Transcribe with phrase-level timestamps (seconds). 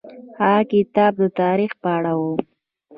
[0.41, 2.21] هغه کتاب د تاریخ په اړه و.